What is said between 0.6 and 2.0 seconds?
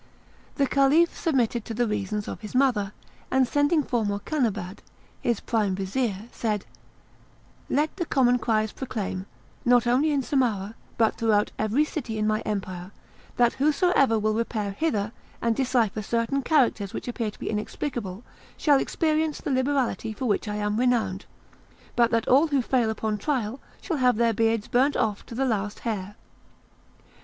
Caliph submitted to the